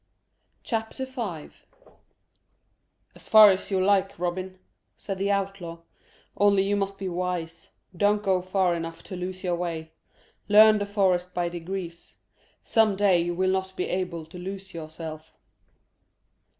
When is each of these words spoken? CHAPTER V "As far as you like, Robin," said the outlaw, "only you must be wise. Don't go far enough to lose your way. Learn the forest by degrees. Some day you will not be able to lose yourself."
CHAPTER 0.63 1.05
V 1.05 1.49
"As 3.13 3.29
far 3.29 3.51
as 3.51 3.69
you 3.69 3.79
like, 3.79 4.17
Robin," 4.17 4.57
said 4.97 5.19
the 5.19 5.29
outlaw, 5.29 5.77
"only 6.35 6.63
you 6.63 6.75
must 6.75 6.97
be 6.97 7.07
wise. 7.07 7.69
Don't 7.95 8.23
go 8.23 8.41
far 8.41 8.73
enough 8.73 9.03
to 9.03 9.15
lose 9.15 9.43
your 9.43 9.57
way. 9.57 9.91
Learn 10.49 10.79
the 10.79 10.87
forest 10.87 11.35
by 11.35 11.49
degrees. 11.49 12.17
Some 12.63 12.95
day 12.95 13.21
you 13.21 13.35
will 13.35 13.51
not 13.51 13.77
be 13.77 13.85
able 13.89 14.25
to 14.25 14.39
lose 14.39 14.73
yourself." 14.73 15.37